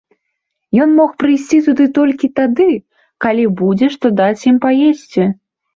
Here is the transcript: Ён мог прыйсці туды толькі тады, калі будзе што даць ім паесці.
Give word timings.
Ён 0.85 0.89
мог 0.99 1.11
прыйсці 1.23 1.59
туды 1.69 1.85
толькі 1.99 2.31
тады, 2.41 2.67
калі 3.27 3.45
будзе 3.61 3.95
што 3.99 4.17
даць 4.23 4.45
ім 4.53 4.57
паесці. 4.67 5.33